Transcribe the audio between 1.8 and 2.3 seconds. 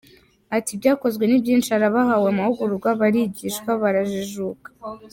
abahawe